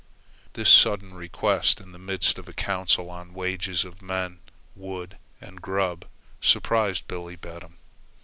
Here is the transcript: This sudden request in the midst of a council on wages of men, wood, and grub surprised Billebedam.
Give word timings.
This 0.53 0.67
sudden 0.71 1.13
request 1.13 1.79
in 1.79 1.91
the 1.91 1.99
midst 1.99 2.39
of 2.39 2.49
a 2.49 2.53
council 2.53 3.11
on 3.11 3.35
wages 3.35 3.85
of 3.85 4.01
men, 4.01 4.39
wood, 4.75 5.17
and 5.39 5.61
grub 5.61 6.05
surprised 6.41 7.07
Billebedam. 7.07 7.75